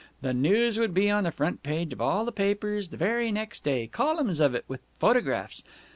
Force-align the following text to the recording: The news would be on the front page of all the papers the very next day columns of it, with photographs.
The 0.23 0.33
news 0.33 0.79
would 0.79 0.95
be 0.95 1.11
on 1.11 1.25
the 1.25 1.31
front 1.31 1.61
page 1.61 1.93
of 1.93 2.01
all 2.01 2.25
the 2.25 2.31
papers 2.31 2.87
the 2.87 2.97
very 2.97 3.31
next 3.31 3.63
day 3.63 3.85
columns 3.85 4.39
of 4.39 4.55
it, 4.55 4.65
with 4.67 4.81
photographs. 4.97 5.61